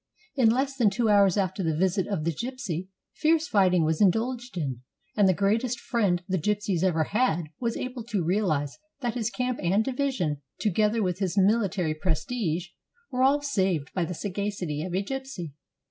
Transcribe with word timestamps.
In 0.35 0.49
less 0.49 0.75
than 0.75 0.89
two 0.89 1.09
hours 1.09 1.37
after 1.37 1.61
the 1.61 1.77
visit 1.77 2.07
of 2.07 2.23
the 2.23 2.33
gypsy, 2.33 2.87
fierce 3.13 3.47
fighting 3.47 3.85
was 3.85 4.01
indulged 4.01 4.57
in, 4.57 4.81
and 5.15 5.29
the 5.29 5.31
greatest 5.35 5.79
friend 5.79 6.23
the 6.27 6.39
gypsies 6.39 6.81
ever 6.83 7.03
had 7.03 7.49
was 7.59 7.77
able 7.77 8.03
to 8.05 8.23
realize 8.23 8.79
that 9.01 9.13
his 9.13 9.29
camp 9.29 9.59
and 9.61 9.85
division, 9.85 10.41
to 10.61 10.71
gether 10.71 11.03
with 11.03 11.19
his 11.19 11.37
military 11.37 11.93
prestige, 11.93 12.69
were 13.11 13.21
all 13.21 13.43
saved 13.43 13.93
by 13.93 14.03
the 14.03 14.15
sagacity 14.15 14.81
of 14.83 14.95
a 14.95 15.03
gypsy. 15.03 15.51